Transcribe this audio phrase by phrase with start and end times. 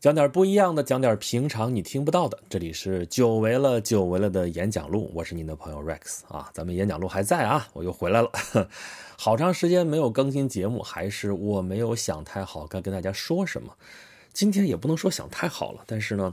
[0.00, 2.38] 讲点不一样的，讲点平常你听不到的。
[2.48, 8.30] 这里是久违了，久违了的演讲录，我是您的朋友 Rex 啊，咱们演讲录还在啊，我又回来了。
[9.18, 13.74] 好长时间没有更新节目，还是我没有想太好该跟大家说什么。
[14.32, 16.32] 今天也不能说想太好了，但是呢。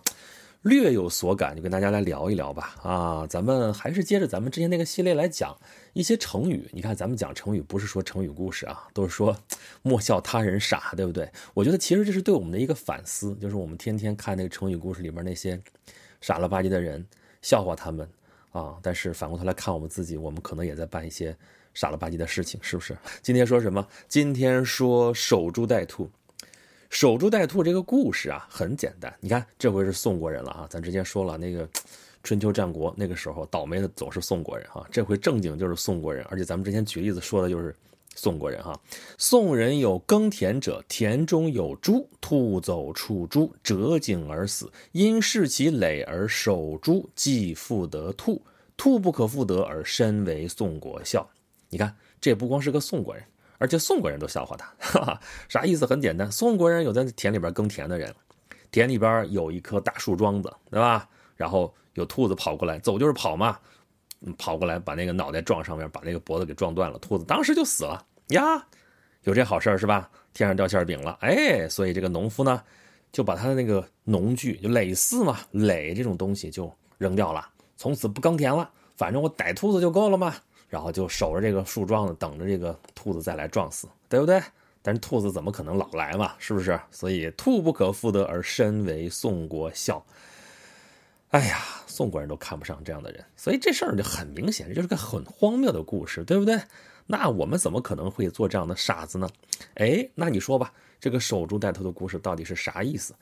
[0.64, 2.76] 略有所感，就跟大家来聊一聊吧。
[2.82, 5.56] 啊，咱们还是接着咱们之前那个系列来讲
[5.98, 6.70] 一些成语。
[6.72, 9.36] 你看，咱们讲成语不是说成语故事啊，都是说
[9.82, 11.28] 莫笑他人傻，对不对？
[11.56, 15.60] 我觉得其实这是对我们的一个反思，就是我们天天看那个成语故事里边那些
[16.22, 17.04] 傻了吧唧的人，
[17.42, 18.08] 笑话他们
[18.52, 18.78] 啊。
[18.84, 21.36] 但是反过头来看我们自己，我们可能也在办一些
[21.74, 22.96] 傻了吧唧的事情，是不是？
[23.24, 23.88] 今天说什么？
[24.08, 26.08] 今天说守株待兔。
[26.92, 29.12] 守株待兔这个故事啊，很简单。
[29.20, 30.68] 你看，这回是宋国人了啊。
[30.70, 31.68] 咱之前说了，那个
[32.28, 34.86] 春秋战国那个时候，倒霉的总是宋国人哈。
[34.92, 37.74] 这回正经就是宋国人，而且咱们之前举例子说的就是
[38.16, 38.78] 宋国人哈。
[39.18, 44.70] 宋人有耕田者，田中有猪，兔走触猪，折颈而死。
[44.92, 48.42] 因视其累而守株，既复得兔。
[48.76, 51.26] 兔不可复得，而身为宋国笑。
[51.70, 53.24] 你看，这不光是个宋国人。
[53.58, 55.86] 而且宋国人都笑话他，哈哈，啥意思？
[55.86, 58.14] 很简单，宋国人有在田里边耕田的人，
[58.70, 61.08] 田里边有一棵大树桩子，对吧？
[61.38, 63.58] 然后有兔子跑过来，走就是跑嘛，
[64.38, 68.68] 跑过来把那个脑袋撞上面，把那个脖子给撞断了，兔子当时就死了呀。
[69.24, 70.10] 有这好事是吧？
[70.34, 72.62] 天上掉馅饼了，哎，所以这个农夫呢，
[73.12, 80.36] 就把他的那个农具，就耒耜嘛，耒这种东西就扔掉了，从此不耕田了，反正我逮兔子就够了嘛。
[80.70, 84.42] 然后就守着这个树桩子，等着这个兔子再来撞死，对不对？
[84.82, 86.34] 但是兔子怎么可能老来嘛？
[86.40, 86.78] 是不是？
[86.92, 90.06] 所以兔不可复得，而身为宋国笑。
[91.30, 96.60] 哎呀，宋国人都看不上这样的人，所以这事儿就很明显，这就是个很荒谬的故事，对不对？
[97.06, 99.30] 那我们怎么可能会做这样的傻子呢？
[99.76, 103.14] 哎，那你说吧，这个守株待兔的故事到底是啥意思？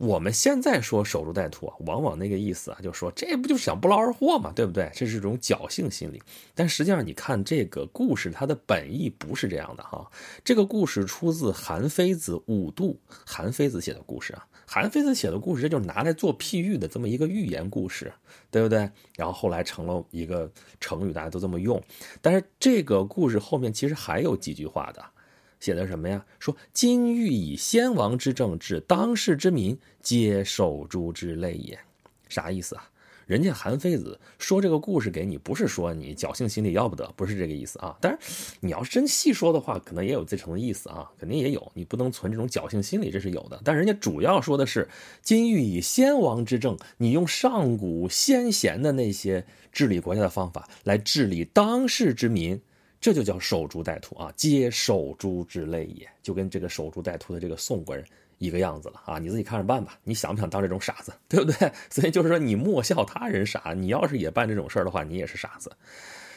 [0.00, 4.90] 我们现在说守株待兔啊，往往那个意思啊，就说这不就是想不劳而获嘛，对不对？
[4.94, 6.22] 这是一种侥幸心理。
[6.54, 10.10] 但实际上，你看这个故事，它的本意不是这样的哈。
[10.42, 14.46] 这个故事出自韩非子《五度》，韩非子写的故事啊。
[14.66, 18.10] 韩非子写的故事，这就是拿来做譬喻的这么一个寓言故事，
[18.50, 18.90] 对不对？
[19.16, 20.50] 然后后来成了一个
[20.80, 21.78] 成语，大家都这么用。
[22.22, 25.04] 但是这个故事后面其实还有几句话的。
[25.60, 26.24] 写的什么呀？
[26.38, 31.78] 说今欲以先王之政治当世之民，皆守株之类也。
[32.28, 32.88] 啥意思啊？
[33.26, 37.96] 人家韩非子说这个故事给你，不是说你侥幸心理要不得，不是这个意思啊。
[38.00, 41.70] 但是你要是真细说的话，可能也有这层意思啊，肯定也有。
[41.74, 43.60] 你不能存这种侥幸心理，这是有的。
[43.64, 44.88] 但人家主要说的是
[45.22, 52.60] 今欲以先王之政，你用上古先贤的那些治理国家的方法来治理当世之民。
[53.00, 58.04] 这就叫守株待兔啊，皆守株之类也，就跟这个守株待兔的这个宋国人
[58.36, 59.18] 一个样子了啊！
[59.18, 61.72] 你自己看着办吧，你想不想当这种傻子，对不对？
[61.90, 65.72] 所以就是说，你莫笑他人傻，你要是也办这种事儿的话，你也是傻子。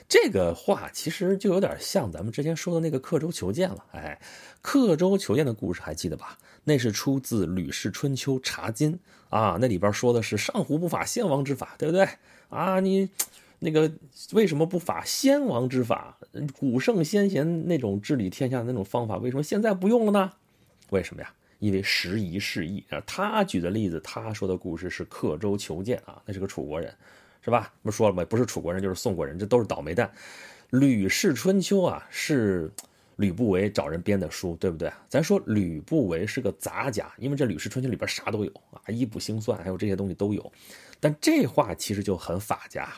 [0.08, 3.84] 这个话其实就有点像咱们之前说的那个刻舟求剑了。
[3.92, 4.18] 哎，
[4.62, 6.38] 刻舟求剑的故事还记得吧？
[6.64, 8.94] 那是出自《吕氏春秋·茶经》
[9.30, 12.08] 啊，那里边说的是上古不法先王之法，对不对？
[12.48, 13.10] 啊，你。
[13.64, 13.90] 那个
[14.34, 16.18] 为什么不法先王之法？
[16.60, 20.34] 古圣先贤那种治理天下的那种方法，为什么现在不用了呢？
[20.90, 21.34] 为什么呀？
[21.60, 23.02] 因为时移世易啊。
[23.08, 26.94] 他举的例子，他说的故事是刻舟求剑啊，那是个楚国人，
[27.42, 27.74] 是吧？
[27.82, 28.26] 不说了吗？
[28.26, 30.12] 不是楚国人就是宋国人，这都是倒霉蛋。
[30.78, 32.70] 《吕氏春秋》啊，是
[33.16, 34.92] 吕不韦找人编的书，对不对？
[35.08, 40.52] 咱说吕不韦是个杂家，因为这《吕氏春秋》里边啥都有啊，医卜星算还有这些东西都有。
[41.00, 42.90] 但这话其实就很法家。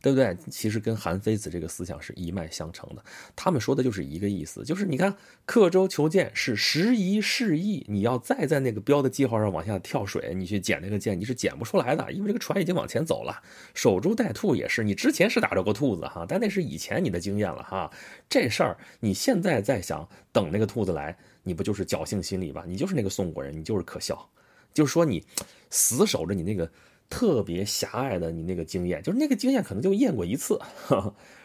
[0.00, 0.36] 对不对？
[0.50, 3.04] 其实跟韩非子这个思想是一脉相承的。
[3.34, 13.42] 他们说的就是一个意思，就是你看刻舟求剑是时移世易，你要再在那个标的记号上往下跳水，你去捡那个剑，你是捡不出来的，因为这个船已经往前走了。
[13.74, 17.90] 守株待兔也是，你之前是打着过兔子哈，但那是以前你的经验了哈。
[18.28, 22.64] 这事儿你现在在想等那个兔子来，你不就是侥幸心理吧？
[22.66, 24.30] 你就是那个宋国人，你就是可笑，
[24.72, 25.24] 就是说你
[25.70, 26.70] 死守着你那个。
[27.10, 30.60] 特别狭隘的，你那个经验，就是那个经验可能就验过一次，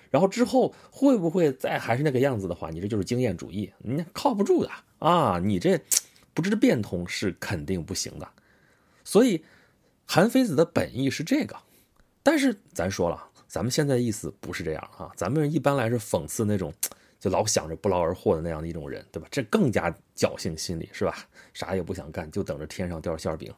[0.10, 4.70] 然后之后会不会再还是那个样子的话，你这就是经验主义，你靠不住的
[5.00, 5.40] 啊！
[5.40, 5.80] 你这
[6.34, 8.30] 不知变通是肯定不行的。
[9.04, 9.44] 所以
[10.06, 11.56] 韩非子的本意是这个，
[12.22, 16.74] 但是咱说了，咱们现在意思不是这样啊，咱们一般来是讽刺那种
[17.20, 19.28] 就老想着不劳而获的那样的一种人，对吧？
[19.32, 21.26] 这更加侥幸心理是吧？
[21.54, 23.54] 啥也不想干，就等着天上掉馅饼，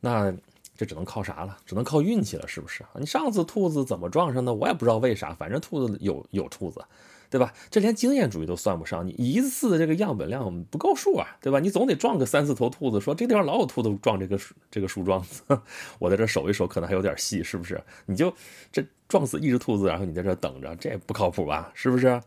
[0.00, 0.34] 那。
[0.82, 1.56] 这只能靠啥了？
[1.64, 2.84] 只能靠运气了，是不是？
[2.98, 4.52] 你上次兔子怎么撞上的？
[4.52, 6.84] 我也不知道为啥，反正兔子有有兔子，
[7.30, 7.54] 对吧？
[7.70, 11.60] 这连经验主义都算不上，你一次这个样本量不够数啊，对吧？
[11.60, 14.36] 你总得撞个三四头兔子，说这地方老有兔子撞这个
[14.72, 15.42] 这个树桩子，
[16.00, 17.80] 我在这守一守，可能还有点戏，是不是？
[18.06, 18.34] 你就
[18.72, 21.70] 这撞死一只兔子，然后你在这等着，这不靠谱吧？
[21.74, 22.20] 是不是？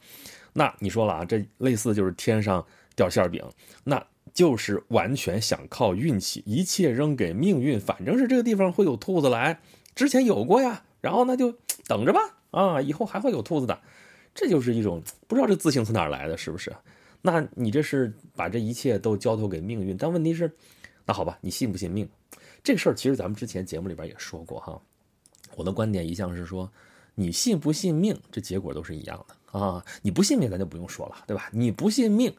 [0.54, 2.66] 那你说了啊，这类似就是天上
[2.96, 3.44] 掉馅饼，
[3.84, 4.02] 那
[4.36, 9.62] 就是完全想靠运气，一切扔给命运，反正是这个地方会有兔子来，
[9.96, 11.56] 之前有过呀，然后那就
[11.88, 12.20] 等着吧，
[12.52, 13.80] 啊，以后还会有兔子的。
[14.34, 16.76] 这就是一种不知道这自信从哪儿来的，是不是？
[17.22, 19.96] 那你这是把这一切都交托给命运？
[19.96, 20.54] 但问题是，
[21.06, 22.08] 那好吧，你信不信命？
[22.62, 24.82] 这事儿其实咱们之前节目里边也说过哈。
[25.56, 26.70] 我的观点一向是说，
[27.16, 29.86] 你信不信命，这结果都是一样的啊。
[30.02, 31.50] 你不信命，咱就不用说了，对吧？
[31.54, 32.36] 你不信命，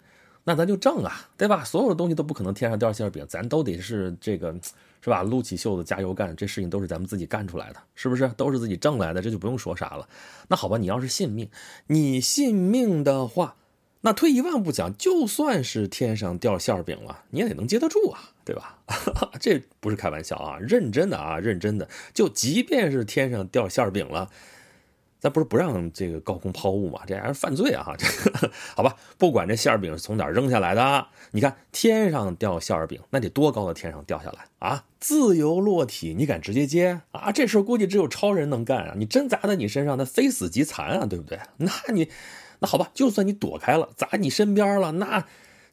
[0.47, 1.63] 那咱就挣啊，对吧？
[1.63, 4.55] 所有的东西都不可能天上掉馅饼，咱都得是这个。
[5.03, 5.23] 是吧？
[5.23, 8.27] 撸起袖子加油干，这事情都是咱们自己干出来的，是不是？
[8.37, 10.09] 都是自己挣来的，这就不用说啥了。
[10.49, 11.49] 那好吧，你要是信命，
[11.87, 13.55] 你信命的话，
[14.01, 18.79] 那退一万步讲，就算是天上掉馅饼了，你也得能接得住啊，对吧？
[19.39, 21.89] 这不是开玩笑啊，认真的啊，认真的。
[22.13, 24.29] 就即便是天上掉馅饼了。
[25.27, 27.01] 那不是不让这个高空抛物嘛？
[27.05, 27.83] 这还是犯罪啊！
[27.83, 28.07] 哈，这
[28.77, 34.85] 好吧，不管这馅饼是从哪扔下来的，你看天上掉馅饼，那得多高的天上掉下来啊？
[35.01, 37.33] 自由落体，你敢直接接啊？
[37.33, 38.95] 这事估计只有超人能干啊！
[38.97, 41.41] 你真砸在你身上，那非死即残啊，对不对？
[41.59, 42.09] 那你
[42.61, 45.25] 那好吧，就算你躲开了，砸你身边了，那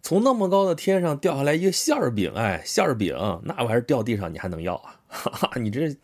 [0.01, 4.99] 从那么高的天上掉下来一个馅饼，哎，馅饼，那玩意儿掉地上你还能要啊？
[5.07, 5.95] 哈哈，你这。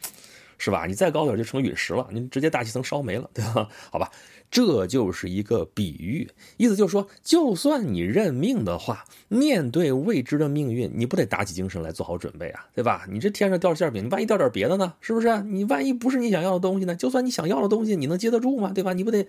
[0.60, 0.86] 是吧？
[0.86, 3.68] 你再高点就成陨石了，你直接大气层烧没了，对吧？
[3.90, 4.12] 好吧，
[4.52, 13.08] 这就是一个比喻，意思就是说，就算你认命的话，面对未知的命运，你不得打起精神来做好准备啊，对吧？
[13.10, 14.94] 你这天上掉馅饼，你万一掉点别的呢？
[15.02, 15.42] 是不是？
[15.44, 16.94] 你万一不是你想要的东西呢？
[16.94, 18.72] 就算你想要的东西，你能接得住吗？
[18.76, 18.92] 对吧？
[18.94, 19.26] 你不得，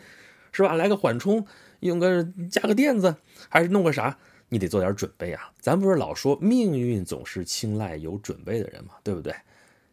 [0.52, 0.74] 是吧？
[0.74, 1.46] 来个缓冲，
[1.78, 3.14] 用个加个垫子，
[3.48, 4.18] 还是弄个啥？
[4.48, 5.52] 你得做点准备啊。
[5.60, 8.94] 咱不是老说命运总是青睐有准备的人吗？
[9.04, 9.32] 对不对？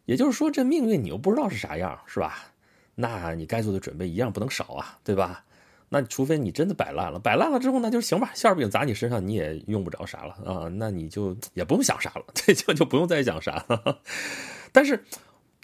[0.08, 2.50] 也就是说，这命运你又不知道是啥样，是吧？
[2.94, 5.44] 那你该做的准备一样不能少啊，对吧？
[5.90, 14.00] 那除非你真的摆烂了，摆烂了之后那就行吧，馅饼砸你身上你也用不着啥了啊，那你就也不用想啥了，这就就不用再想啥了。
[14.72, 15.04] 但是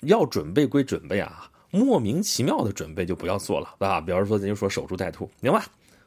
[0.03, 3.99] 要准备归准备啊，莫名其妙的准备就不要做了，啊。
[3.99, 5.65] 比方说咱就说守株待兔，明白？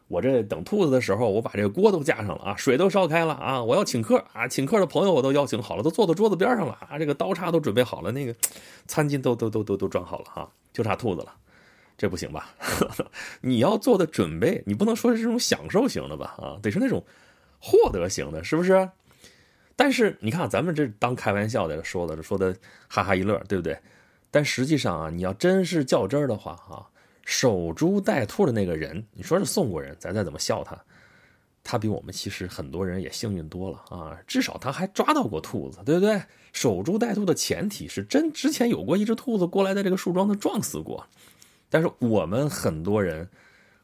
[0.08, 8.34] 我这等兔子的时候，我把这个锅都架上了啊，水都烧开了啊，我要请客啊，请客的朋友我都邀请好了，都坐到桌子边上了啊，这个刀叉都准备好了，那个
[8.88, 11.34] 餐巾都都都都都装好了哈，就差兔子了，
[11.98, 12.52] 这不行吧？
[13.42, 16.36] 你要做的准备，你不能说是这种享受型的吧？
[16.38, 17.04] 啊，得是那种
[17.60, 18.90] 获得型的，是不是？
[19.76, 22.56] 但是你看，咱们这当开玩笑的说的，说的
[22.88, 23.78] 哈哈一乐，对不对？
[24.32, 26.88] 但实际上啊，你要真是较真儿的话，哈。
[27.28, 30.82] 守株待兔的那个人，你说是宋国人，咱再怎么笑他，
[31.62, 34.18] 他比我们其实很多人也幸运多了啊！
[34.26, 36.22] 至少他还抓到过兔子，对不对？
[36.54, 41.06] 守株待兔的前提是真之前有过一只兔子过来，在这个树桩子撞死过。
[41.70, 43.28] 但是我们很多人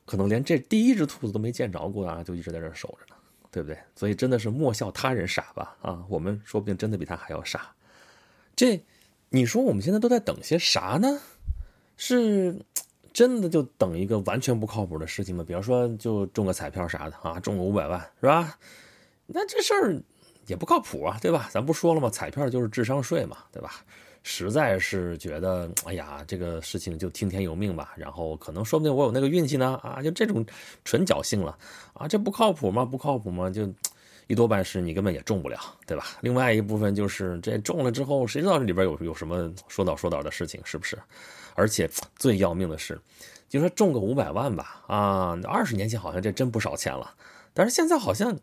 [0.06, 3.16] 可能连这第一只兔子都没见着过啊，就一直在这守着呢，
[3.52, 3.78] 对不对？
[3.94, 6.02] 所以真的是莫笑他人傻吧啊！
[6.08, 7.76] 我们说不定真的比他还要傻。
[8.56, 8.82] 这
[9.28, 11.20] 你说我们现在都在等些啥呢？
[11.98, 12.56] 是？
[13.14, 15.44] 真的就等一个完全不靠谱的事情吗？
[15.48, 18.58] 比方说，就中个彩票啥的啊，中个五百万是吧？
[19.28, 20.02] 那这事儿
[20.48, 21.48] 也不靠谱啊，对吧？
[21.52, 22.10] 咱不说了吗？
[22.10, 23.86] 彩票就是智商税嘛，对吧？
[24.24, 27.94] 实在是觉得，哎呀，这个事情就听天由命吧。
[27.96, 30.46] 然后可能说不定我有那个运气呢啊，就这种
[30.84, 31.58] 纯侥幸了
[31.94, 32.84] 啊，这不靠谱吗？
[32.84, 33.50] 不靠谱吗？
[33.50, 33.72] 就
[34.28, 36.06] 一多半是你根本也中不了，对吧？
[36.22, 40.98] 另外一部分就是这中了之后，谁知道这里边有有什么说道说道的事情，是不是？
[41.56, 43.00] 而且 最要命的是，
[43.50, 47.14] 就说中个五百万吧，啊，二十年前好像这真不少钱了，
[47.54, 48.38] 但是现在好像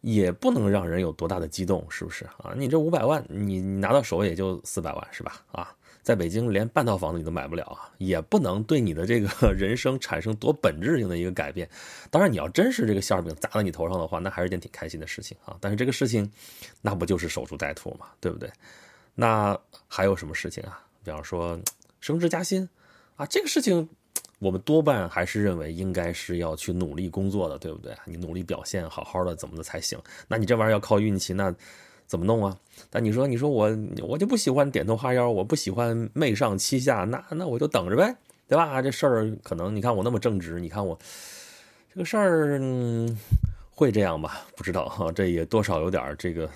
[0.00, 2.54] 也不能让人有多大的激动，是不是啊？
[2.56, 5.42] 你这五百万，你拿到手也就四百万，是吧？
[5.50, 11.68] 啊，在北京连半套房子你都买不了啊，也不能对你的这个 人生产生多本质性的一个改变。
[12.08, 15.56] 当然，你要真是这个馅饼砸到你头上的话，那还是件挺开心的事情啊。
[15.60, 16.30] 但是这个事情，
[16.80, 18.48] 那不就是守株待兔嘛，对不对？
[19.16, 20.80] 那还有什么事情啊？
[21.02, 21.58] 比方说。
[22.00, 22.68] 升职加薪，
[23.16, 23.88] 啊，这个事情，
[24.38, 27.92] 我们多半还是认为应该是要去努力工作的，对不对？
[28.04, 29.98] 你努力表现，好好的怎么的才行？
[30.28, 31.54] 那你这玩意儿要靠运气，那
[32.06, 32.56] 怎么弄啊？
[32.88, 38.80] 但你说，你说我我就不喜欢点头哈腰，我不喜欢媚上欺下，那那我就等着呗，对吧？
[38.80, 40.98] 这事儿可能你看我那么正直，你看我
[41.92, 42.60] 这个事儿
[43.70, 44.46] 会这样吧？
[44.56, 46.48] 不知道哈，这也多少有点这个。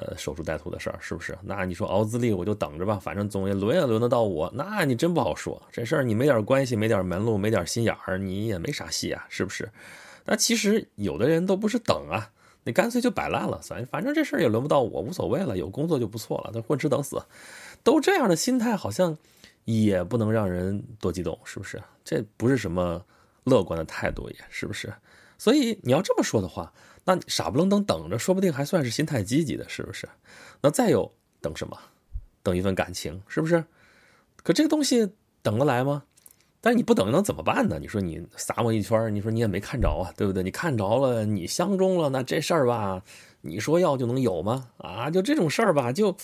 [0.00, 1.36] 呃，守株待兔的事儿是不是？
[1.42, 4.48] 那你说熬资历，我就等着吧，反正总也轮也轮得到我。
[4.54, 9.68] 那你真不好说，这事儿你没点关系，没点门路，没点心眼儿，你也没啥戏啊，是不是？
[10.24, 12.30] 那其实有的人都不是等啊，
[12.62, 17.20] 你干脆就摆烂了，反反正这事儿也轮不到我，无所谓了，有工作就不错了，那混吃等死，
[17.82, 19.18] 都这样的心态，好像
[19.64, 21.82] 也不能让人多激动，是不是？
[22.04, 23.04] 这不是什么
[23.42, 24.92] 乐观的态度，也是不是？
[25.38, 26.72] 所以你要这么说的话。
[27.08, 30.06] 那傻不愣登等着，说不定还算是心态积极的，是不是？
[30.60, 31.10] 那再有
[31.40, 31.74] 等什么？
[32.42, 33.64] 等一份感情，是不是？
[34.42, 35.10] 可这个东西
[35.40, 36.02] 等得来吗？
[36.60, 37.78] 但是你不等能怎么办呢？
[37.80, 40.42] 你说你撒我一圈，你说你也没看着啊，对不对？
[40.42, 43.02] 你看着了，你相中了，那这事儿吧，
[43.40, 44.68] 你说要就能有吗？
[44.76, 46.14] 啊，就这种事儿吧，就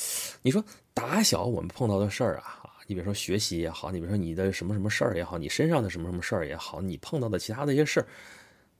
[0.43, 0.63] 你说
[0.93, 8.07] 打小我们碰到的事儿啊，你比如说学习也好，你比如说你的什么什么事儿也好，你身上的什么什么事儿也好，你碰到的其他的一些事儿。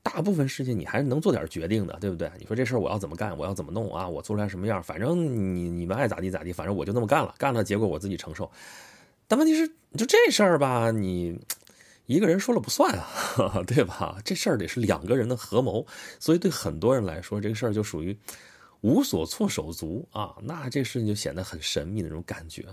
[0.05, 2.29] 大部分事情你还是能做点决定的，对不对？
[2.37, 4.07] 你说这事儿我要怎么干，我要怎么弄啊？
[4.07, 4.81] 我做出来什么样？
[4.83, 5.17] 反正
[5.55, 8.49] 你你们爱咋地咋地，反正我就那么干了，干了结果我自己承受。
[9.27, 11.35] 但问题是，就这事儿吧，你
[12.05, 14.21] 一个人说了不算啊， 对吧？
[14.23, 15.83] 这事儿得是两个人的合谋，
[16.19, 18.15] 所以对很多人来说，这个事儿就属于
[18.81, 20.35] 无所措手足啊。
[20.43, 22.63] 那这事情就显得很神秘的那种感觉，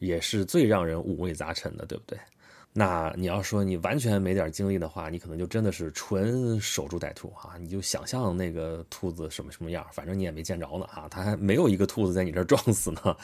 [0.00, 2.18] 也是最让人五味杂陈的，对不对？
[2.74, 7.52] 那你要说你完全没点经历的话，你可能就真的是纯守株待兔啊！
[7.60, 13.14] 你就想象那个兔子什么什么样，反正你也没见着呢啊，它还没有一个兔子在你这儿撞死呢。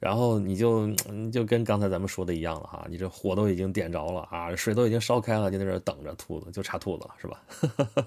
[0.00, 8.06] 然后你就你就跟刚才咱们说的一样了哈，你这火都已经点着了啊，水都已经烧开了，就在这等着兔子，就差兔子了，是吧？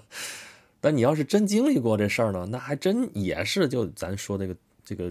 [0.82, 5.10] 但你要是真经历过这事儿呢，那还真也是就咱说这个这个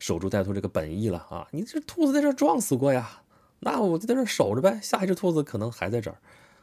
[0.00, 1.46] 守株待兔这个本意了啊！
[1.52, 3.20] 你这兔子在这撞死过呀。
[3.64, 6.16] 那我就在这守着呗，下一只兔子可能还在这儿，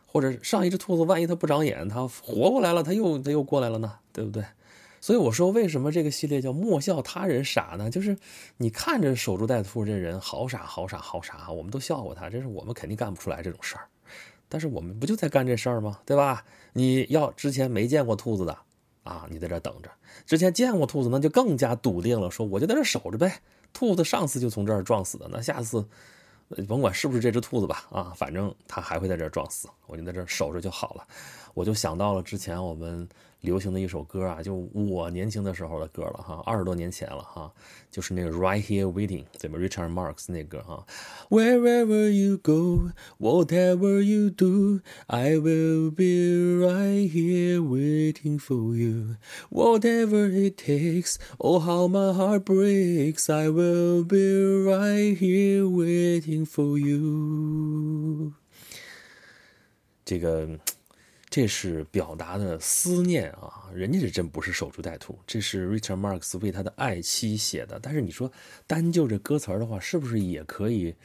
[0.05, 4.43] 或者上一只兔子万一它不长眼，它活过来了，它又它又过来了呢，对不对？
[4.99, 7.89] 所以我说，为什么这个系列叫莫笑他人傻呢？
[7.89, 8.17] 就是
[8.57, 13.87] 你看着守株待兔这人好傻好傻好傻，我们都笑话他，这是我们肯定干不出来这种事儿。
[14.49, 15.99] 但是我们不就在干这事儿吗？
[16.05, 16.43] 对吧？
[16.73, 18.57] 你要之前没见过兔子的
[19.03, 19.89] 啊，你在这等着；
[20.25, 23.39] 之前见过兔子，那就更加笃定了，说我就在这守着呗。
[23.71, 25.85] 兔子上次就从这儿撞死的，那下次。
[26.67, 31.07] 甭管是不是这只兔子吧，啊，反正它还会在这儿撞死，我就在这儿守着就好了。
[31.53, 33.07] 我就想到了之前我们
[33.40, 37.52] 流行的一首歌啊，就我年轻的时候的歌了哈，二十多年前了哈，
[37.90, 39.58] 就是那个 Right Here Waiting，对吧？
[39.58, 40.86] Richard Marx 那歌哈，
[41.28, 49.16] Wherever you go, whatever you do, I will be right here waiting for you.
[49.50, 56.78] Whatever it takes, oh how my heart breaks, I will be right here waiting for
[56.78, 58.32] you.
[60.06, 60.58] 这个。
[61.29, 67.79] 这是表达的思念啊，人家是真不是守株待兔，这是 Richard Marx 为他的爱妻写的。
[67.79, 68.31] 但是你说
[68.65, 70.95] 单就这歌词的话，是不是也可以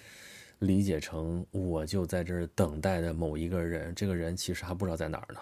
[0.61, 3.95] 理解成我就在这儿等待的某一个人？
[3.95, 5.40] 这个人其实还不知道在哪儿呢，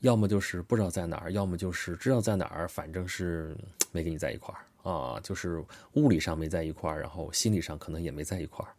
[0.00, 3.56] 要么就是不知道在哪儿，要么就是知道在哪儿，反正是
[3.90, 5.60] 没跟你在一块儿啊，就是
[5.94, 8.70] 物理上没在一块儿，然后心理上可能也没在一块儿。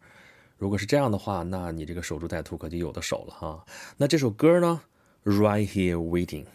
[0.56, 3.66] 如果是这样的话，那你这个守株待兔可就有的守了哈。
[3.98, 4.80] 那这首歌呢
[5.24, 6.46] ？Right here waiting，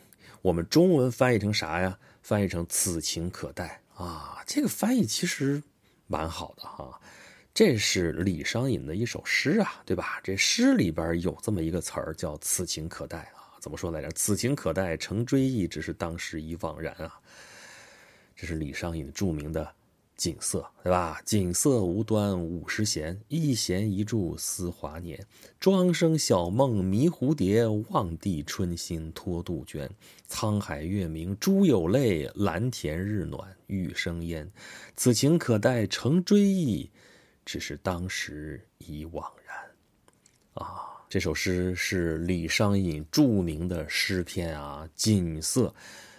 [0.41, 1.97] 我们中文翻译成啥呀？
[2.21, 4.43] 翻译成此情可待啊！
[4.45, 5.63] 这个翻译其实
[6.07, 6.99] 蛮好的哈。
[7.53, 10.19] 这是李商隐的一首诗啊，对吧？
[10.21, 13.55] 这诗里边有这么一个词儿叫“此情可待”啊。
[13.61, 17.19] 怎么说来着？“此情可待成追忆，只是当时已惘然啊。”
[18.35, 19.73] 这是李商隐著名的。
[20.17, 21.21] 锦瑟，对吧？
[21.23, 25.23] 锦瑟无端五十弦，一弦一柱思华年。
[25.59, 29.87] 庄生晓梦迷蝴蝶，望帝春心托杜鹃。
[30.27, 34.49] 沧海月明珠有泪，蓝田日暖玉生烟。
[34.95, 36.89] 此情可待成追忆，
[37.45, 39.55] 只是当时已惘然。
[40.55, 45.67] 啊，这首诗是李商隐著名的诗篇啊，《锦瑟》。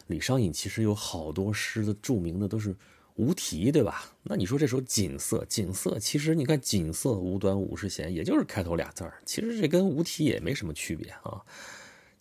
[0.06, 2.72] 李商隐其实有好多诗的著名的都是。
[3.18, 4.12] 无题，对吧？
[4.22, 11.42] 那你说这首《锦瑟》，锦瑟其实你看“锦瑟无端五十弦”，也就是开头俩字儿，其实这跟无题也没什么区别啊。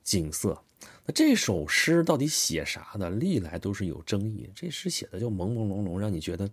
[0.03, 0.59] 锦瑟，
[1.05, 3.11] 那这首诗到底写啥的？
[3.11, 4.49] 历来都是有争议。
[4.55, 6.49] 这诗写的就朦朦胧胧，让你觉得，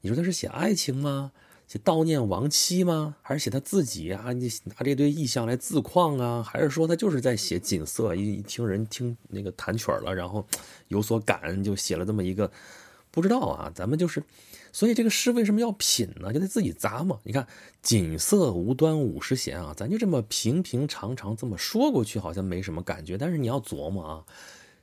[0.00, 1.32] 你说他是写爱情吗？
[1.66, 3.16] 写悼念亡妻吗？
[3.20, 4.32] 还是写他自己啊？
[4.32, 6.40] 你拿这堆意象来自况啊？
[6.40, 8.14] 还是说他就是在写锦瑟？
[8.14, 10.46] 一听人听那个弹曲了，然后
[10.86, 12.48] 有所感，就写了这么一个。
[13.18, 14.22] 不知道啊，咱们就是，
[14.72, 16.32] 所以这个诗为什么要品呢？
[16.32, 17.18] 就得自己咂嘛。
[17.24, 17.48] 你看
[17.82, 23.18] “锦瑟无端五十弦”啊，咱就这么平平常常这么说过去，好像没什么感觉。
[23.18, 24.24] 但是你要琢磨啊，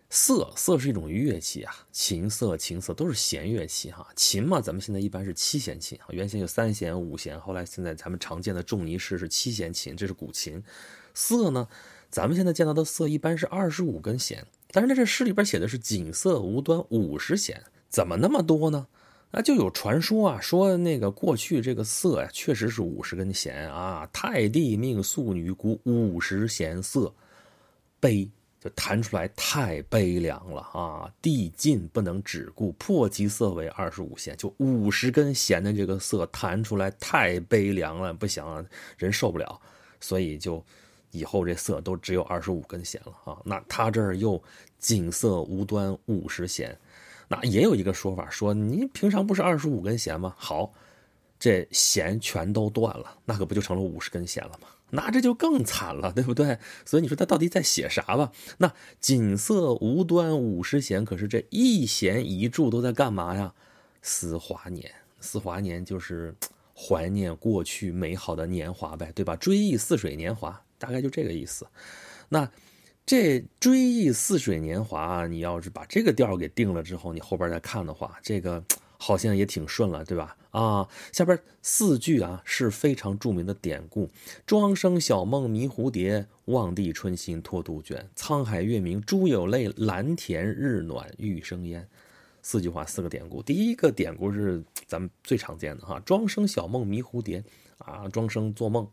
[0.10, 4.06] 瑟瑟是一种乐器啊，琴瑟、琴瑟都是弦乐器哈。
[4.18, 10.62] 琴嘛，咱们现在一般是七弦琴啊，原先有三弦、五弦，后来现在咱们常见的仲尼式是七弦琴，这是古琴。
[11.14, 11.70] 瑟呢，
[12.12, 17.64] 咱们现在见到的瑟一般是二十五根弦，但是在这诗里边写的是锦瑟无端五十弦，
[17.96, 18.86] 怎么那么多呢？
[19.32, 24.06] 那就有传说啊，说那个过去这个瑟呀，确实是五十根弦啊。
[24.12, 27.14] 太帝命素女鼓五十弦瑟，
[28.02, 28.30] 悲。
[28.60, 31.08] 就弹出来太悲凉了啊！
[31.22, 38.66] 帝尽不能止故，破其色为二十五弦，就五十根弦的这个色弹出来太悲凉了，不行啊，
[38.98, 39.62] 人受不了，
[40.00, 40.66] 所以就
[41.12, 43.40] 以后这色都只有二十五根弦了啊！
[43.46, 44.42] 那他这儿又
[44.80, 46.76] 锦瑟无端五十弦，
[47.28, 50.36] 那也有一个说法说，你平常不是二十五根弦吗？
[50.38, 50.72] 好，
[51.40, 54.68] 这弦全都断了，那可不就成了五十根弦了吗？
[54.92, 56.60] 那这就更惨了，对不对？
[56.86, 58.32] 所以你说他到底在写啥吧？
[58.60, 63.54] 那锦瑟无端五十弦，可是这一弦一柱都在干嘛呀？
[64.04, 64.90] 思华年，
[65.20, 66.34] 思华年就是
[66.76, 69.36] 怀念过去美好的年华呗，对吧？
[69.36, 71.66] 追忆似水年华，大概就这个意思。
[72.30, 72.50] 那
[73.06, 78.64] 这追忆似水年华，你要是把这个调给定了之后，你后边再看的话，这个。
[78.98, 80.36] 好像也挺顺了，对吧？
[80.52, 84.10] 啊，下边四句啊是非常著名的典故：
[84.48, 88.10] 庄生晓梦迷蝴蝶，望帝春心托杜鹃。
[88.16, 91.86] 沧海月明珠有泪，蓝田日暖玉生烟。
[92.42, 93.44] 四句话，四个典故。
[93.44, 97.44] 第一个典故是咱们最常见的哈，庄生晓梦迷蝴蝶
[97.80, 98.88] 啊，庄生做梦，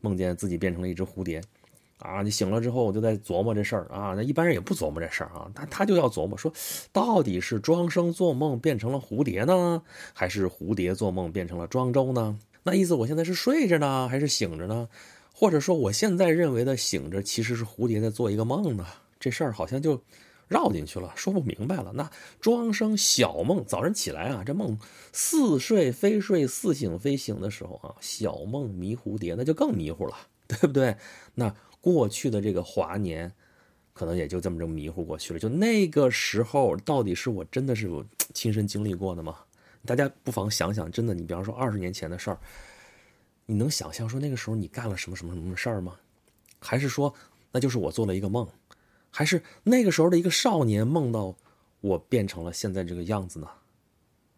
[0.00, 1.42] 梦见自己变成了一只蝴蝶。
[2.02, 4.12] 啊，你醒了之后，我就在琢磨这事儿啊。
[4.16, 6.52] 那一般人也不琢磨这事儿啊，他他就要琢磨说，
[6.92, 9.82] 到底是庄生做梦变成了蝴蝶呢，
[10.12, 12.38] 还是蝴蝶做梦变成了庄周呢？
[12.64, 14.88] 那意思我现在是睡着呢，还是醒着呢？
[15.32, 18.86] 或者说我现在认为的醒着，其实是蝴蝶在做一个梦呢？
[19.18, 20.00] 这事儿好像就
[20.48, 21.92] 绕进去了，说不明白了。
[21.94, 24.78] 那庄生小梦，早晨起来啊，这梦
[25.12, 30.14] 似睡非睡，似醒非醒的时候啊，小梦迷蝴蝶，那就更迷糊了，
[30.48, 30.96] 对不对？
[31.34, 31.54] 那。
[31.82, 33.30] 过去的这个华年，
[33.92, 35.38] 可能也就这么着迷糊过去了。
[35.38, 39.36] 就那个时候，到底是我真的是我亲身经历过的吗？
[39.84, 42.38] 大家不妨想想，真的，你比方说二十年前的事儿，
[43.46, 45.96] 你能想象说那个时候你干了什么什么什么事儿吗？
[46.60, 47.12] 还是说
[47.50, 48.46] 那就是我做了一个梦？
[49.10, 51.36] 还是那个时候的一个少年梦到
[51.80, 53.48] 我变成了现在这个样子呢？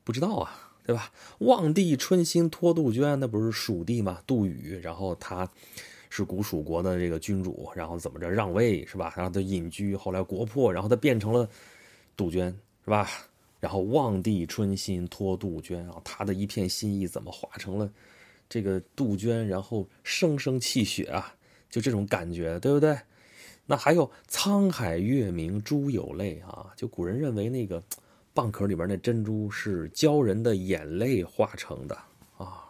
[0.03, 1.12] 不知道啊，对吧？
[1.40, 4.23] 望帝春心托杜鹃，那不是蜀地吗？
[4.27, 5.51] 杜宇，然后他。
[6.16, 9.12] 是古蜀国的这个君主，然后怎么着让位是吧？
[9.16, 11.48] 然后他隐居，后来国破，然后他变成了
[12.16, 13.11] 杜鹃是吧？
[13.59, 17.90] 然后望帝春心托杜鹃啊，他的一片心意怎么化成了
[18.48, 21.35] 这个杜鹃，然后声声泣血啊？
[21.68, 22.96] 就这种感觉，对不对？
[23.66, 27.83] 那还有沧海月明珠有泪啊，就古人认为那个
[28.33, 31.98] 蚌壳里边那珍珠是鲛人的眼泪化成的
[32.38, 32.62] 啊，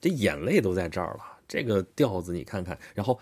[0.00, 1.37] 这眼泪都在这儿了。
[1.48, 3.18] 这个调子你看看，然后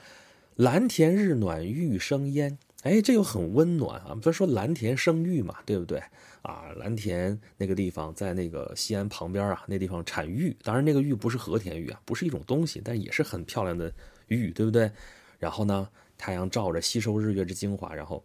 [0.57, 4.15] 蓝田日暖玉生烟，哎，这又很温暖啊。
[4.15, 6.03] 不是说蓝田生玉嘛，对不对
[6.43, 6.73] 啊？
[6.77, 13.93] 蓝田那个地方在那个西安旁边啊，那地方产玉，当然那个玉不是和田玉啊，不是一种东西，但也是很漂亮的
[14.27, 14.91] 玉，对不对？
[15.39, 18.25] 然后呢，太阳照着，吸收日月之精华，然后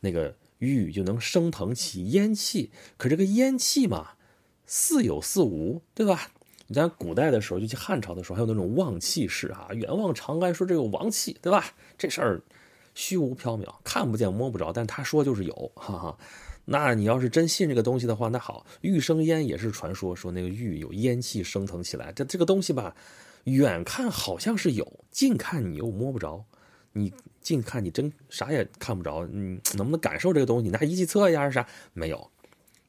[0.00, 2.70] 那个玉就能升腾起烟气。
[2.96, 4.10] 可这个烟气嘛，
[4.66, 6.32] 似有似无，对吧？
[6.70, 11.64] 你在古代的时候，尤其汉朝的时候，还有那种望气式啊，远望长安，说这有王气，对吧？
[11.96, 12.42] 这事儿
[12.94, 16.18] 虚无缥缈，看不见摸不着，但他说就是有，哈哈。
[16.66, 22.12] 那你要是真信这个东西的话，那好，玉生烟也是传说，说那个玉有烟气升腾起来。
[22.12, 22.94] 这这个东西吧，
[23.44, 26.44] 远看好像是有，近看你又摸不着。
[26.92, 30.64] 你近看你真啥也看不着，你能不能感受这个东西？
[30.64, 31.66] 你拿仪器测一下是啥？
[31.94, 32.30] 没有。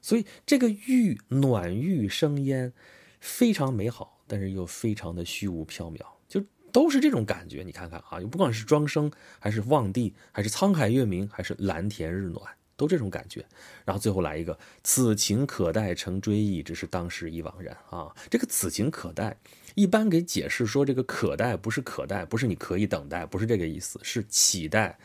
[0.01, 2.73] 所以这个玉暖玉生烟。
[3.19, 7.63] 非常美好，但是又非常的虚无缥缈，就都是这种感觉。
[7.63, 12.41] 你看看啊，不管是庄生，还是望帝，还是沧海月明，还是蓝田日暖，
[12.77, 13.45] 都这种感觉。
[13.83, 18.15] 然后最后来一个“此情可待成追忆，只是当时已惘然”啊。
[18.29, 19.35] 这个“此情可待”，
[19.75, 24.97] 一般给解释说，这个“可待”不是可待，不是你可以等待，不是这个意思，是期待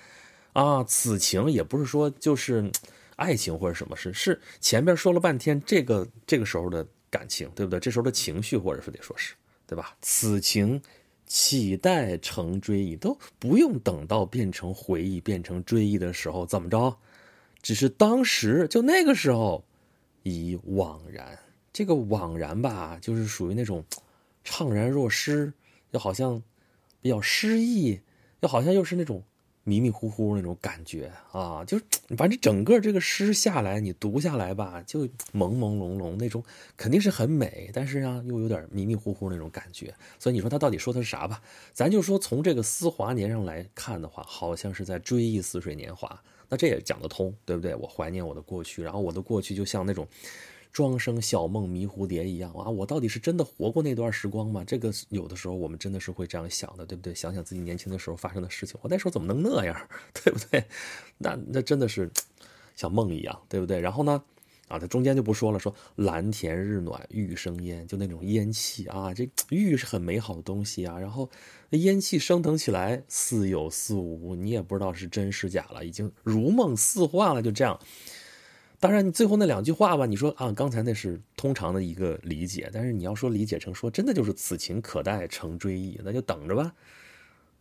[0.53, 0.85] 啊。
[0.85, 2.71] 此情也不是说就是
[3.17, 6.87] 爱情或者什么事，是前边说了半天这个这个时候的。
[7.15, 7.79] 感情对不对？
[7.79, 9.35] 这时候的情绪，或者说得说是，
[9.67, 9.97] 对吧？
[10.03, 10.83] 此情
[11.27, 16.97] 岂待成追忆，都不用等到变成回忆、变成追忆的时候，怎么着？
[17.63, 19.65] 只是当时就那个时候
[20.25, 21.39] 已惘然。
[21.73, 23.85] 这个惘然吧，就是属于那种
[24.45, 25.53] 怅然若失，
[25.93, 26.43] 又好像
[27.01, 28.01] 比较失意，
[28.41, 29.23] 又好像又是那种
[29.65, 31.85] 迷迷糊糊那种感觉啊，就是
[32.17, 36.45] 反正整个这个诗下来，你读下来吧，就朦朦胧胧那种，
[36.77, 39.93] 肯定是很美，但是啊，又有点迷迷糊糊那种感觉。
[40.19, 41.41] 所以你说他到底说的是啥吧？
[41.73, 47.75] 咱就说从这个丝华年上来看的话，好像是在追忆似水年华，那这也讲得通，对不对？
[47.75, 50.07] 我怀念我的过去，然后我的过去就像那种。
[50.75, 52.69] 庄生晓梦迷蝴蝶一样啊！
[52.69, 54.65] 我到底是真的活过那段时光吗？
[54.67, 57.15] 这个有的时候我们真的是会这样想的，对不对？
[57.15, 60.65] 想想自己年轻的时候发生的事情，我那时候怎么能那样， 对不对？
[61.19, 62.11] 那那真的是
[62.75, 63.79] 像梦一样，对不对？
[63.79, 64.21] 然后呢，
[64.67, 70.99] 啊，它中间就不说了，说蓝田日暖玉生烟，就那种烟气啊，这玉是很美好的东西啊。
[70.99, 71.31] 然后
[71.71, 77.79] 烟气升腾起来，似有似无，你也不知道是真是假了，已经如梦似幻了，就这样。
[78.85, 86.71] 当然，你最后那两句话吧，你说啊，刚才那是通常的一个理解，但是你要说理解成说真的就是此情可待成追忆，那就等着吧。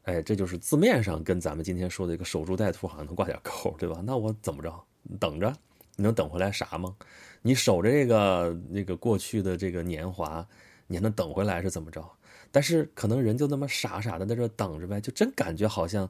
[0.03, 4.03] 哎，这就是字面上跟咱们今天说的一个守株待兔好像能挂点钩，对吧？
[4.05, 4.83] 那我怎么着？
[5.17, 5.55] 等着，
[5.95, 6.93] 你能等回来啥吗？
[7.41, 10.45] 你守着这个那个过去的这个年华，
[10.87, 12.05] 你还能等回来是怎么着？
[12.51, 16.09] 但是可能人就那么傻傻的在这等着呗，就真感觉好像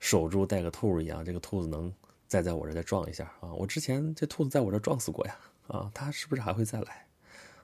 [0.00, 1.92] 守株待个兔一样，这个兔子能。
[2.32, 3.52] 再在我这再撞一下啊！
[3.52, 5.90] 我之前这兔子在我这撞死过呀啊！
[5.92, 7.06] 它是不是还会再来？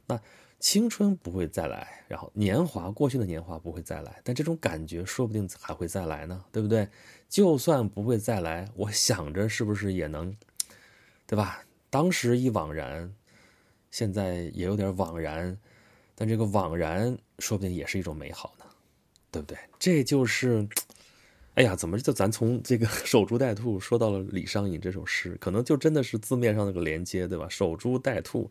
[0.06, 0.20] 那
[0.58, 6.86] 青春不会再来，然后年华过去的年华不会再来，但这种感觉说不定还会再来呢，对不对？
[7.30, 10.36] 就算不会再来，我想着是不是也能，
[11.26, 11.64] 对吧？
[11.88, 13.10] 当时一惘然，
[13.90, 15.58] 现在也有点惘然，
[16.14, 18.66] 但这个惘然说不定也是一种美好呢，
[19.30, 19.56] 对不对？
[19.78, 20.68] 这就是。
[21.58, 25.36] 哎呀，怎么就咱从这个 守株待兔说到了李商隐这首诗？
[25.40, 27.48] 可能就真的是字面上那个连接，对吧？
[27.48, 28.48] 守株待兔，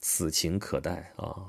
[0.00, 1.46] 此情可待啊！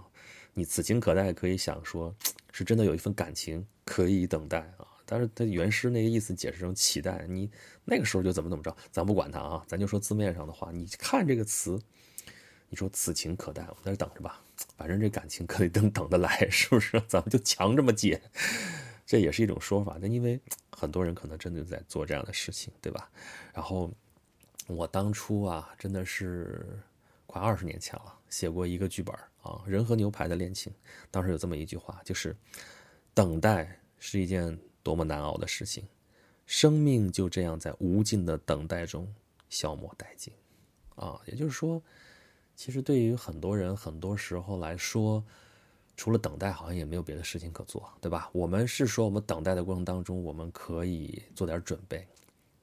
[0.54, 2.16] 你此情可待，可以想说，
[2.54, 4.88] 是真的有一份感情可以等待啊。
[5.06, 7.52] 但是他原诗那个意思解释成期待，你
[7.84, 10.72] 那个时候就怎么怎么着，咱不管他啊，咱就说字面上的话。
[10.72, 11.78] 你看这个词，
[12.70, 14.42] 你说此情可待，我在这等着吧，
[14.78, 16.98] 反正这感情可以等等得来，是不是？
[17.10, 18.22] 咱们就强这么解。
[19.06, 20.40] 这也是一种说法，但因为
[20.72, 23.12] 很多人可能真的在做这样的事情，对吧？
[23.54, 23.92] 然后
[24.68, 26.80] 我当初啊，真的是
[27.26, 30.72] 快二十年前了，写过一个剧本啊，《人和牛排的恋情》。
[31.12, 32.36] 当时有这么一句话，就是
[33.14, 35.86] 等待是一件多么难熬的事情，
[36.46, 39.14] 生命就这样在无尽的等待中
[39.50, 40.34] 消磨殆尽。
[40.96, 41.82] 啊，也就是说，
[42.56, 45.24] 其实对于很多人，很多时候来说。
[45.96, 48.30] 除了等待，好像也没有别的事情可做，对吧？
[48.34, 52.06] 我们是说，我们等待的过程当中，我们可以做点准备，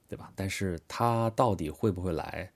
[0.07, 0.31] 对吧？
[0.35, 2.51] 但是他到底会不会来，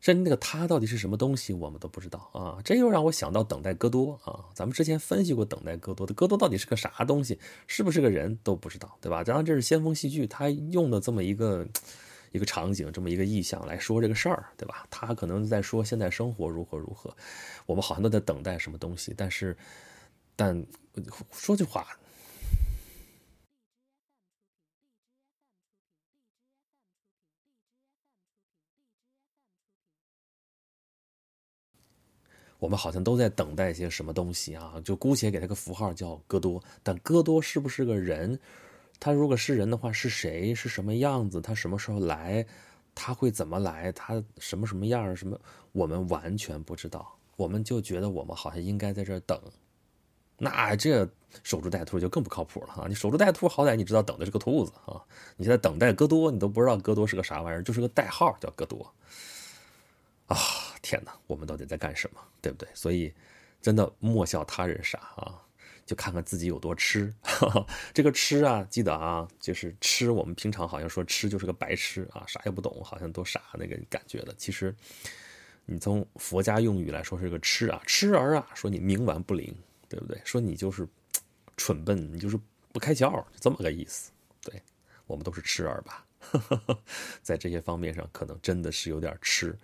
[0.00, 2.58] 甚至那个他到底是什么东西，我们都不知道啊！
[2.64, 9.24] 这又让我想到等待戈多啊，咱们之前分析过等待戈多的戈多到底是个啥东西，是不是个人都不知道，对吧？
[9.24, 11.66] 当然这是先锋戏剧，他用的这么一个。
[12.32, 14.86] 一个场景，这么一个意象来说这个事儿，对吧？
[14.90, 17.16] 他可能在说现在生活如何如何，
[17.64, 19.56] 我们好像都在等待什么东西，但是，
[20.36, 20.64] 但
[21.32, 21.98] 说句话，
[32.58, 34.80] 我们好像都在等待些什么东西啊？
[34.84, 38.38] 就姑且给他个符号叫戈多，但戈多是不是个人？
[38.98, 40.54] 他如果是人的话，是谁？
[40.54, 41.40] 是什么样子？
[41.40, 42.46] 他什么时候来？
[42.94, 43.92] 他会怎么来？
[43.92, 45.14] 他什么什么样？
[45.14, 45.38] 什么？
[45.72, 47.18] 我们完全不知道。
[47.36, 49.40] 我们就觉得我们好像应该在这等。
[50.38, 51.08] 那这
[51.42, 52.86] 守株待兔就更不靠谱了哈！
[52.88, 55.00] 你守株待兔，好歹你知道等的是个兔子啊。
[55.36, 58.94] 你现在等待戈多，你都不知道戈多是个啥玩意儿，就是个代号叫戈多。
[60.26, 60.36] 啊，
[60.82, 61.12] 天哪！
[61.26, 62.20] 我们到底在干什么？
[62.40, 62.68] 对不对？
[62.74, 63.12] 所以，
[63.60, 65.42] 真的莫笑他人傻啊。
[65.84, 67.14] 就看看自己有多吃，
[67.94, 70.10] 这个痴啊，记得啊，就是痴。
[70.10, 74.34] 我们平常好像说痴就是个白痴啊，啥也不懂，好像都傻那个感觉的。
[74.36, 74.74] 其实，
[75.64, 79.56] 你从佛家用语来说是个痴啊，痴儿啊，说你冥顽不灵，
[79.88, 80.20] 对不对？
[80.24, 80.86] 说你就是
[81.56, 82.38] 蠢笨，你就是
[82.72, 84.10] 不开窍，就这么个意思。
[84.42, 84.62] 对
[85.06, 86.04] 我们都是痴儿吧，
[87.22, 89.56] 在这些方面上可能真的是有点痴。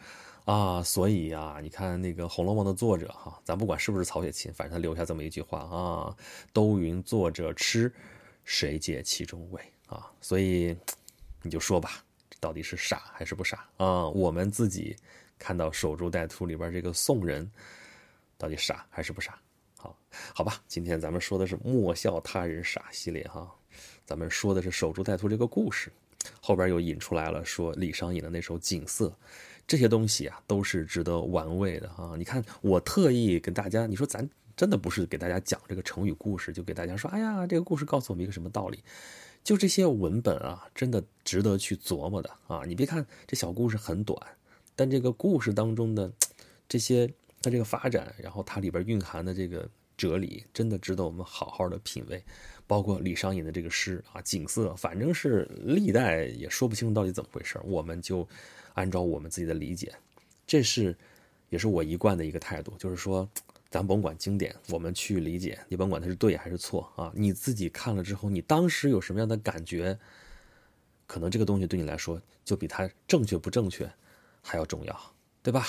[0.45, 6.17] 啊，所以呀，你看那个《红楼梦》的作者哈，咱不管是不是曹雪芹，反正他留下这么一句话啊
[6.53, 7.93] ：“都云作者痴，
[8.45, 10.77] 谁解其中味？”啊，所以
[11.43, 12.05] 你就说吧，
[12.41, 14.09] 到底是傻还是不傻啊？
[14.09, 14.97] 我们自己
[15.39, 17.49] 看到《守株待兔》里边这个宋人，
[18.37, 19.41] 到底傻还是不傻？
[19.83, 19.99] 好，
[20.33, 23.53] 好吧，今天咱们说的是莫笑他人傻系列哈，
[24.07, 25.91] 咱们说的是《守株待兔》这个故事，
[26.41, 29.09] 后边又引出来了说李商隐的那首《锦瑟》。
[29.67, 32.15] 这些东西啊，都是值得玩味的啊！
[32.17, 38.85] 你看，我特意跟大家，你说咱真的不是给大家讲这个成语故事，就给大家说，哎呀，这个故事告诉我们一个什么道理？
[39.43, 42.63] 就这些文本啊，真的值得去琢磨的啊！
[42.67, 44.21] 你别看这小故事很短，
[44.77, 46.13] 但这个故事当中的
[46.69, 47.09] 这些
[47.43, 52.23] 它这个发展，然后它里边蕴含的这个哲理，真的值得我们好好的品味。
[52.67, 58.27] 包括李商隐的这个诗啊，景色，反正是历代也说不清楚到底怎么回事，我们就
[58.75, 59.93] 按照我们自己的理解，
[60.47, 60.97] 这是
[61.51, 63.29] 也是我一贯的一个态度，就是说。
[63.73, 69.99] 咱甭管经典，我们去理解，你甭管它是对还是错啊，你自己看了之后，你当时有什么样的感觉？
[71.07, 73.91] 可能这个东西对你来说，就比它正确不正确
[74.43, 75.67] 还要重要，对吧？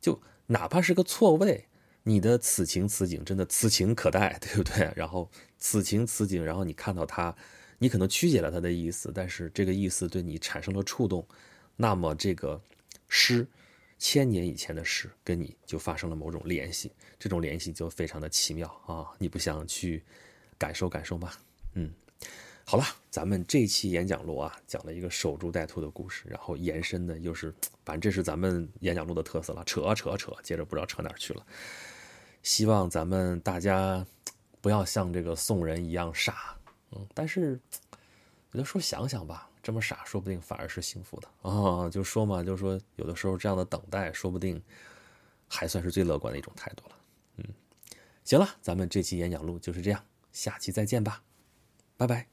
[0.00, 0.18] 就
[0.52, 1.66] 哪怕是个错位，
[2.02, 4.92] 你的此情此景真的此情可待，对不对？
[4.94, 7.34] 然后此情此景，然后你看到它，
[7.78, 11.26] 你可能曲解了它的意思，但是这个意思对你产生了触动，
[11.76, 12.60] 那么这个
[13.08, 13.46] 诗。
[14.04, 19.06] 千年以前的诗跟你就发生了某种联系，这种联系就非常的奇妙啊！
[19.16, 20.02] 你不想去
[20.58, 21.30] 感受感受吗？
[21.74, 21.88] 嗯，
[22.64, 27.52] 好了，咱们这期演讲录啊，讲了一个守株待兔的故事，然后延伸的又是，
[27.84, 31.44] 反正这是咱们演讲录的特色了，扯啊扯啊扯，接着不知道扯哪去了。
[32.42, 34.04] 希望咱们大家
[34.60, 36.56] 不要像这个宋人一样傻，
[36.92, 37.60] 嗯，但是
[38.52, 39.48] 有的时候想想吧。
[39.62, 41.88] 这么傻，说不定反而是幸福的啊！
[41.88, 44.60] 就说嘛，就说有的时候这样的等待，说不定
[45.46, 46.96] 还算是最乐观的一种态度了。
[47.36, 47.44] 嗯，
[48.24, 51.22] 行了，咱们这期演讲录就是这样，下期再见吧，
[51.96, 52.31] 拜拜。